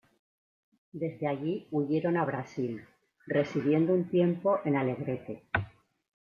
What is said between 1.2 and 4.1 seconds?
allí huyeron a Brasil, residiendo un